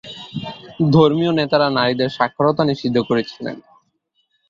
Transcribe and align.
ধর্মীয় 0.91 1.31
নেতারা 1.39 1.67
নারীদের 1.77 2.09
সাক্ষরতা 2.17 2.63
নিষিদ্ধ 2.65 2.97
করেছিলেন। 3.09 3.57